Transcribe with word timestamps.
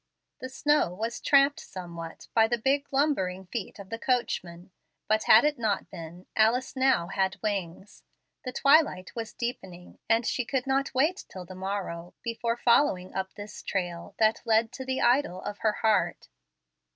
The 0.39 0.49
snow 0.49 0.95
was 0.95 1.21
tramped 1.21 1.59
somewhat 1.59 2.27
by 2.33 2.47
the 2.47 2.57
big 2.57 2.91
lumbering 2.91 3.45
feet 3.45 3.77
of 3.77 3.91
the 3.91 3.99
coach 3.99 4.43
man, 4.43 4.71
but 5.07 5.25
had 5.25 5.45
it 5.45 5.59
not 5.59 5.91
been, 5.91 6.25
Alice 6.35 6.75
now 6.75 7.05
had 7.09 7.39
wings. 7.43 8.01
The 8.43 8.51
twilight 8.51 9.15
was 9.15 9.31
deepening, 9.35 9.99
and 10.09 10.25
she 10.25 10.43
could 10.43 10.65
not 10.65 10.95
wait 10.95 11.25
till 11.29 11.45
the 11.45 11.53
morrow 11.53 12.15
before 12.23 12.57
following 12.57 13.13
up 13.13 13.35
this 13.35 13.61
trail 13.61 14.15
that 14.17 14.41
led 14.43 14.71
to 14.71 14.85
the 14.85 15.01
idol 15.01 15.39
of 15.43 15.59
her 15.59 15.71
heart. 15.83 16.29